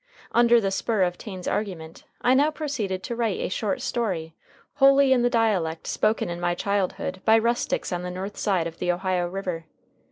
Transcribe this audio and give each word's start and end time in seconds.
Under 0.31 0.59
the 0.59 0.71
spur 0.71 1.03
of 1.03 1.15
Taine's 1.19 1.47
argument, 1.47 2.05
I 2.21 2.33
now 2.33 2.49
proceeded 2.49 3.03
to 3.03 3.15
write 3.15 3.39
a 3.39 3.49
short 3.49 3.81
story 3.83 4.33
wholly 4.77 5.13
in 5.13 5.21
the 5.21 5.29
dialect 5.29 5.85
spoken 5.85 6.27
in 6.27 6.39
my 6.39 6.55
childhood 6.55 7.21
by 7.23 7.37
rustics 7.37 7.91
on 7.93 8.01
the 8.01 8.09
north 8.09 8.35
side 8.35 8.65
of 8.65 8.79
the 8.79 8.91
Ohio 8.91 9.27
River. 9.27 9.65